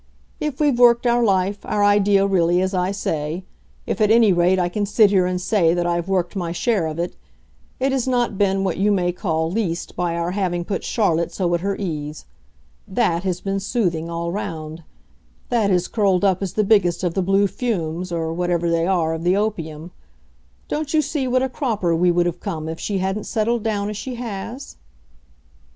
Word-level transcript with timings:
If 0.39 0.59
we've 0.59 0.79
worked 0.79 1.05
our 1.05 1.23
life, 1.23 1.59
our 1.63 1.83
idea 1.83 2.25
really, 2.25 2.59
as 2.59 2.73
I 2.73 2.89
say 2.89 3.43
if 3.85 4.01
at 4.01 4.09
any 4.09 4.33
rate 4.33 4.57
I 4.57 4.67
can 4.67 4.83
sit 4.87 5.11
here 5.11 5.27
and 5.27 5.39
say 5.39 5.75
that 5.75 5.85
I've 5.85 6.07
worked 6.07 6.35
my 6.35 6.51
share 6.51 6.87
of 6.87 6.97
it 6.97 7.15
it 7.79 7.91
has 7.91 8.07
not 8.07 8.35
been 8.35 8.63
what 8.63 8.77
you 8.79 8.91
may 8.91 9.11
call 9.11 9.51
least 9.51 9.95
by 9.95 10.15
our 10.15 10.31
having 10.31 10.65
put 10.65 10.83
Charlotte 10.83 11.31
so 11.31 11.53
at 11.53 11.61
her 11.61 11.75
ease. 11.75 12.25
THAT 12.87 13.21
has 13.25 13.41
been 13.41 13.59
soothing, 13.59 14.09
all 14.09 14.31
round; 14.31 14.83
that 15.49 15.69
has 15.69 15.87
curled 15.87 16.25
up 16.25 16.41
as 16.41 16.53
the 16.53 16.63
biggest 16.63 17.03
of 17.03 17.13
the 17.13 17.21
blue 17.21 17.45
fumes, 17.45 18.11
or 18.11 18.33
whatever 18.33 18.71
they 18.71 18.87
are, 18.87 19.13
of 19.13 19.23
the 19.23 19.37
opium. 19.37 19.91
Don't 20.67 20.95
you 20.95 21.03
see 21.03 21.27
what 21.27 21.43
a 21.43 21.47
cropper 21.47 21.95
we 21.95 22.09
would 22.09 22.25
have 22.25 22.39
come 22.39 22.67
if 22.67 22.79
she 22.79 22.97
hadn't 22.97 23.25
settled 23.25 23.61
down 23.61 23.87
as 23.87 23.97
she 23.97 24.15
has?" 24.15 24.77